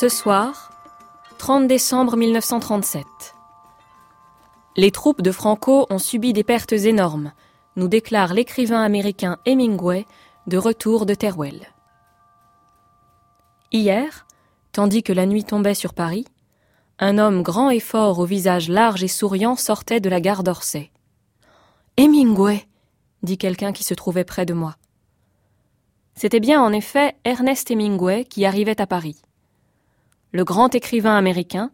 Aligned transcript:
Ce 0.00 0.08
soir, 0.08 0.70
30 1.36 1.68
décembre 1.68 2.16
1937. 2.16 3.04
Les 4.78 4.90
troupes 4.92 5.20
de 5.20 5.30
Franco 5.30 5.86
ont 5.90 5.98
subi 5.98 6.32
des 6.32 6.42
pertes 6.42 6.72
énormes, 6.72 7.34
nous 7.76 7.86
déclare 7.86 8.32
l'écrivain 8.32 8.80
américain 8.80 9.36
Hemingway 9.44 10.06
de 10.46 10.56
retour 10.56 11.04
de 11.04 11.12
Teruel. 11.12 11.66
Hier, 13.72 14.26
tandis 14.72 15.02
que 15.02 15.12
la 15.12 15.26
nuit 15.26 15.44
tombait 15.44 15.74
sur 15.74 15.92
Paris, 15.92 16.24
un 16.98 17.18
homme 17.18 17.42
grand 17.42 17.68
et 17.68 17.78
fort 17.78 18.20
au 18.20 18.24
visage 18.24 18.70
large 18.70 19.04
et 19.04 19.08
souriant 19.08 19.54
sortait 19.54 20.00
de 20.00 20.08
la 20.08 20.22
gare 20.22 20.44
d'Orsay. 20.44 20.90
Hemingway, 21.98 22.66
dit 23.22 23.36
quelqu'un 23.36 23.74
qui 23.74 23.84
se 23.84 23.92
trouvait 23.92 24.24
près 24.24 24.46
de 24.46 24.54
moi. 24.54 24.76
C'était 26.14 26.40
bien 26.40 26.62
en 26.62 26.72
effet 26.72 27.16
Ernest 27.24 27.70
Hemingway 27.70 28.24
qui 28.24 28.46
arrivait 28.46 28.80
à 28.80 28.86
Paris. 28.86 29.20
Le 30.32 30.44
grand 30.44 30.72
écrivain 30.76 31.16
américain, 31.16 31.72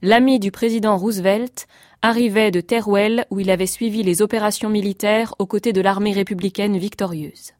l'ami 0.00 0.38
du 0.38 0.50
président 0.50 0.96
Roosevelt, 0.96 1.66
arrivait 2.00 2.50
de 2.50 2.62
Teruel 2.62 3.26
où 3.30 3.40
il 3.40 3.50
avait 3.50 3.66
suivi 3.66 4.02
les 4.02 4.22
opérations 4.22 4.70
militaires 4.70 5.34
aux 5.38 5.46
côtés 5.46 5.74
de 5.74 5.82
l'armée 5.82 6.12
républicaine 6.12 6.78
victorieuse. 6.78 7.52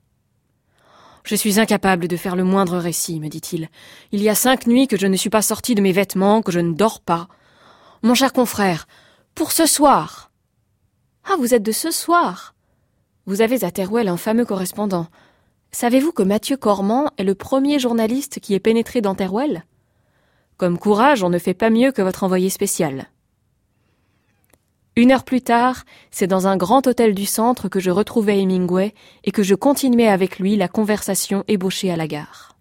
Je 1.24 1.34
suis 1.34 1.60
incapable 1.60 2.08
de 2.08 2.16
faire 2.16 2.34
le 2.34 2.44
moindre 2.44 2.78
récit, 2.78 3.20
me 3.20 3.28
dit-il. 3.28 3.68
Il 4.12 4.22
y 4.22 4.30
a 4.30 4.34
cinq 4.34 4.66
nuits 4.66 4.86
que 4.86 4.96
je 4.96 5.06
ne 5.06 5.16
suis 5.16 5.28
pas 5.28 5.42
sorti 5.42 5.74
de 5.74 5.82
mes 5.82 5.92
vêtements, 5.92 6.40
que 6.40 6.52
je 6.52 6.60
ne 6.60 6.72
dors 6.72 7.00
pas. 7.00 7.28
Mon 8.02 8.14
cher 8.14 8.32
confrère, 8.32 8.88
pour 9.34 9.52
ce 9.52 9.66
soir. 9.66 10.30
Ah, 11.24 11.36
vous 11.38 11.52
êtes 11.52 11.62
de 11.62 11.72
ce 11.72 11.90
soir. 11.90 12.54
Vous 13.26 13.42
avez 13.42 13.64
à 13.64 13.70
Teruel 13.70 14.08
un 14.08 14.16
fameux 14.16 14.46
correspondant. 14.46 15.08
Savez-vous 15.72 16.12
que 16.12 16.22
Mathieu 16.22 16.56
Cormand 16.56 17.10
est 17.18 17.24
le 17.24 17.34
premier 17.34 17.78
journaliste 17.78 18.40
qui 18.40 18.54
est 18.54 18.60
pénétré 18.60 19.02
dans 19.02 19.14
Teruel? 19.14 19.64
Comme 20.58 20.76
courage, 20.76 21.22
on 21.22 21.30
ne 21.30 21.38
fait 21.38 21.54
pas 21.54 21.70
mieux 21.70 21.92
que 21.92 22.02
votre 22.02 22.24
envoyé 22.24 22.50
spécial. 22.50 23.08
Une 24.96 25.12
heure 25.12 25.22
plus 25.22 25.40
tard, 25.40 25.84
c'est 26.10 26.26
dans 26.26 26.48
un 26.48 26.56
grand 26.56 26.84
hôtel 26.88 27.14
du 27.14 27.26
centre 27.26 27.68
que 27.68 27.78
je 27.78 27.92
retrouvais 27.92 28.40
Hemingway 28.40 28.92
et 29.22 29.30
que 29.30 29.44
je 29.44 29.54
continuais 29.54 30.08
avec 30.08 30.40
lui 30.40 30.56
la 30.56 30.66
conversation 30.66 31.44
ébauchée 31.46 31.92
à 31.92 31.96
la 31.96 32.08
gare. 32.08 32.56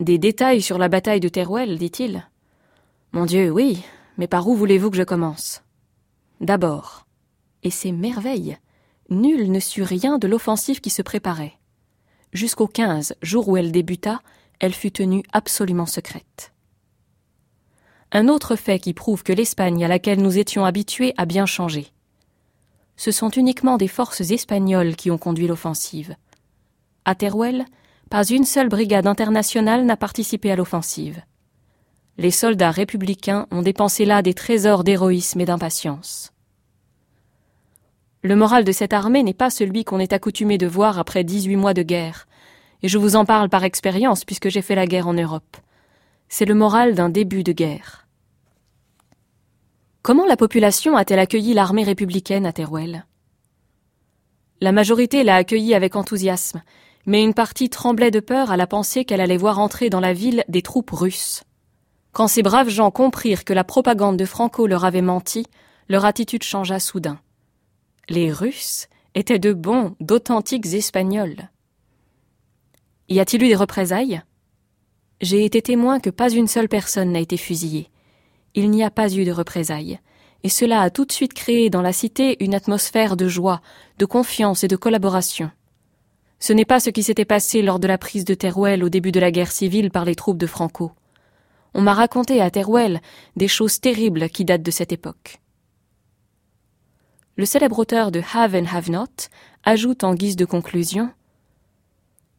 Des 0.00 0.18
détails 0.18 0.60
sur 0.60 0.78
la 0.78 0.88
bataille 0.88 1.20
de 1.20 1.28
Teruel, 1.28 1.78
dit-il. 1.78 2.28
Mon 3.12 3.24
Dieu, 3.24 3.52
oui, 3.52 3.84
mais 4.18 4.26
par 4.26 4.48
où 4.48 4.56
voulez-vous 4.56 4.90
que 4.90 4.96
je 4.96 5.04
commence? 5.04 5.62
D'abord, 6.40 7.06
et 7.62 7.70
c'est 7.70 7.92
merveille, 7.92 8.58
nul 9.08 9.52
ne 9.52 9.60
sut 9.60 9.84
rien 9.84 10.18
de 10.18 10.26
l'offensive 10.26 10.80
qui 10.80 10.90
se 10.90 11.02
préparait. 11.02 11.52
Jusqu'au 12.32 12.66
15, 12.66 13.14
jour 13.22 13.48
où 13.48 13.56
elle 13.56 13.70
débuta, 13.70 14.20
elle 14.62 14.72
fut 14.72 14.92
tenue 14.92 15.24
absolument 15.32 15.86
secrète. 15.86 16.52
Un 18.12 18.28
autre 18.28 18.54
fait 18.54 18.78
qui 18.78 18.94
prouve 18.94 19.24
que 19.24 19.32
l'Espagne 19.32 19.84
à 19.84 19.88
laquelle 19.88 20.22
nous 20.22 20.38
étions 20.38 20.64
habitués 20.64 21.12
a 21.16 21.26
bien 21.26 21.46
changé. 21.46 21.88
Ce 22.96 23.10
sont 23.10 23.30
uniquement 23.30 23.76
des 23.76 23.88
forces 23.88 24.20
espagnoles 24.20 24.94
qui 24.94 25.10
ont 25.10 25.18
conduit 25.18 25.48
l'offensive. 25.48 26.14
À 27.04 27.16
Teruel, 27.16 27.64
pas 28.08 28.24
une 28.24 28.44
seule 28.44 28.68
brigade 28.68 29.08
internationale 29.08 29.84
n'a 29.84 29.96
participé 29.96 30.52
à 30.52 30.56
l'offensive. 30.56 31.20
Les 32.16 32.30
soldats 32.30 32.70
républicains 32.70 33.48
ont 33.50 33.62
dépensé 33.62 34.04
là 34.04 34.22
des 34.22 34.34
trésors 34.34 34.84
d'héroïsme 34.84 35.40
et 35.40 35.46
d'impatience. 35.46 36.32
Le 38.22 38.36
moral 38.36 38.62
de 38.62 38.70
cette 38.70 38.92
armée 38.92 39.24
n'est 39.24 39.34
pas 39.34 39.50
celui 39.50 39.82
qu'on 39.82 39.98
est 39.98 40.12
accoutumé 40.12 40.56
de 40.56 40.68
voir 40.68 41.00
après 41.00 41.24
dix-huit 41.24 41.56
mois 41.56 41.74
de 41.74 41.82
guerre, 41.82 42.28
et 42.82 42.88
je 42.88 42.98
vous 42.98 43.16
en 43.16 43.24
parle 43.24 43.48
par 43.48 43.64
expérience 43.64 44.24
puisque 44.24 44.48
j'ai 44.48 44.62
fait 44.62 44.74
la 44.74 44.86
guerre 44.86 45.08
en 45.08 45.14
Europe. 45.14 45.56
C'est 46.28 46.44
le 46.44 46.54
moral 46.54 46.94
d'un 46.94 47.08
début 47.08 47.44
de 47.44 47.52
guerre. 47.52 48.06
Comment 50.02 50.26
la 50.26 50.36
population 50.36 50.96
a-t-elle 50.96 51.20
accueilli 51.20 51.54
l'armée 51.54 51.84
républicaine 51.84 52.46
à 52.46 52.52
Teruel 52.52 53.06
La 54.60 54.72
majorité 54.72 55.22
l'a 55.22 55.36
accueillie 55.36 55.74
avec 55.74 55.94
enthousiasme, 55.94 56.62
mais 57.06 57.22
une 57.22 57.34
partie 57.34 57.70
tremblait 57.70 58.10
de 58.10 58.20
peur 58.20 58.50
à 58.50 58.56
la 58.56 58.66
pensée 58.66 59.04
qu'elle 59.04 59.20
allait 59.20 59.36
voir 59.36 59.58
entrer 59.58 59.90
dans 59.90 60.00
la 60.00 60.12
ville 60.12 60.44
des 60.48 60.62
troupes 60.62 60.90
russes. 60.90 61.44
Quand 62.12 62.28
ces 62.28 62.42
braves 62.42 62.68
gens 62.68 62.90
comprirent 62.90 63.44
que 63.44 63.52
la 63.52 63.64
propagande 63.64 64.16
de 64.16 64.24
Franco 64.24 64.66
leur 64.66 64.84
avait 64.84 65.02
menti, 65.02 65.46
leur 65.88 66.04
attitude 66.04 66.42
changea 66.42 66.80
soudain. 66.80 67.20
Les 68.08 68.32
Russes 68.32 68.88
étaient 69.14 69.38
de 69.38 69.52
bons, 69.52 69.94
d'authentiques 70.00 70.66
Espagnols. 70.66 71.48
Y 73.12 73.20
a-t-il 73.20 73.42
eu 73.42 73.48
des 73.48 73.56
représailles? 73.56 74.22
J'ai 75.20 75.44
été 75.44 75.62
témoin 75.62 76.00
que 76.00 76.10
pas 76.10 76.30
une 76.30 76.48
seule 76.48 76.68
personne 76.68 77.12
n'a 77.12 77.20
été 77.20 77.36
fusillée 77.36 77.88
il 78.54 78.70
n'y 78.70 78.84
a 78.84 78.90
pas 78.90 79.12
eu 79.12 79.24
de 79.24 79.32
représailles, 79.32 79.98
et 80.42 80.48
cela 80.48 80.82
a 80.82 80.90
tout 80.90 81.04
de 81.04 81.12
suite 81.12 81.34
créé 81.34 81.70
dans 81.70 81.82
la 81.82 81.92
cité 81.92 82.42
une 82.44 82.54
atmosphère 82.54 83.16
de 83.16 83.28
joie, 83.28 83.62
de 83.98 84.04
confiance 84.04 84.64
et 84.64 84.68
de 84.68 84.76
collaboration. 84.76 85.50
Ce 86.38 86.52
n'est 86.52 86.64
pas 86.64 86.80
ce 86.80 86.90
qui 86.90 87.02
s'était 87.02 87.24
passé 87.24 87.62
lors 87.62 87.78
de 87.78 87.86
la 87.86 87.98
prise 87.98 88.24
de 88.24 88.34
Teruel 88.34 88.82
au 88.82 88.88
début 88.88 89.12
de 89.12 89.20
la 89.20 89.30
guerre 89.30 89.52
civile 89.52 89.90
par 89.90 90.04
les 90.04 90.16
troupes 90.16 90.38
de 90.38 90.46
Franco. 90.46 90.92
On 91.74 91.80
m'a 91.80 91.94
raconté 91.94 92.40
à 92.40 92.50
Teruel 92.50 93.00
des 93.36 93.48
choses 93.48 93.80
terribles 93.80 94.28
qui 94.28 94.44
datent 94.44 94.62
de 94.62 94.70
cette 94.70 94.92
époque. 94.92 95.38
Le 97.36 97.46
célèbre 97.46 97.78
auteur 97.78 98.10
de 98.10 98.20
Have 98.34 98.54
and 98.54 98.66
Have 98.70 98.90
Not 98.90 99.28
ajoute 99.64 100.04
en 100.04 100.14
guise 100.14 100.36
de 100.36 100.44
conclusion 100.44 101.10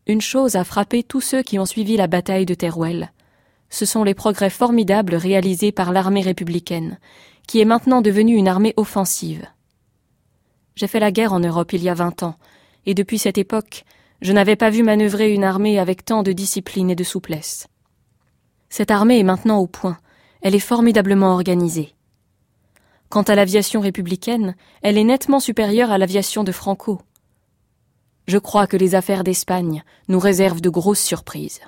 Une 0.05 0.21
chose 0.21 0.55
a 0.55 0.63
frappé 0.63 1.03
tous 1.03 1.21
ceux 1.21 1.41
qui 1.41 1.59
ont 1.59 1.65
suivi 1.65 1.95
la 1.95 2.07
bataille 2.07 2.45
de 2.45 2.53
Teruel, 2.53 3.11
ce 3.73 3.87
sont 3.87 4.03
les 4.03 4.13
progrès 4.13 4.51
formidables 4.51 5.15
réalisés 5.15 5.71
par 5.71 5.91
l'armée 5.91 6.21
républicaine, 6.21 6.99
qui 7.47 7.59
est 7.59 7.65
maintenant 7.65 8.01
devenue 8.01 8.35
une 8.35 8.47
armée 8.47 8.75
offensive. 8.77 9.47
J'ai 10.75 10.85
fait 10.85 10.99
la 10.99 11.11
guerre 11.11 11.33
en 11.33 11.39
Europe 11.39 11.73
il 11.73 11.81
y 11.81 11.89
a 11.89 11.95
vingt 11.95 12.21
ans, 12.21 12.35
et 12.85 12.93
depuis 12.93 13.17
cette 13.17 13.39
époque, 13.39 13.83
je 14.21 14.31
n'avais 14.31 14.55
pas 14.55 14.69
vu 14.69 14.83
manœuvrer 14.83 15.33
une 15.33 15.43
armée 15.43 15.79
avec 15.79 16.05
tant 16.05 16.21
de 16.21 16.31
discipline 16.33 16.91
et 16.91 16.95
de 16.95 17.03
souplesse. 17.03 17.67
Cette 18.69 18.91
armée 18.91 19.17
est 19.17 19.23
maintenant 19.23 19.57
au 19.57 19.65
point, 19.65 19.97
elle 20.41 20.53
est 20.53 20.59
formidablement 20.59 21.33
organisée. 21.33 21.95
Quant 23.09 23.23
à 23.23 23.33
l'aviation 23.33 23.81
républicaine, 23.81 24.55
elle 24.83 24.99
est 24.99 25.03
nettement 25.03 25.39
supérieure 25.39 25.91
à 25.91 25.97
l'aviation 25.97 26.43
de 26.43 26.51
Franco. 26.51 27.01
Je 28.25 28.37
crois 28.37 28.67
que 28.67 28.77
les 28.77 28.95
affaires 28.95 29.23
d'Espagne 29.23 29.83
nous 30.07 30.19
réservent 30.19 30.61
de 30.61 30.69
grosses 30.69 31.03
surprises. 31.03 31.59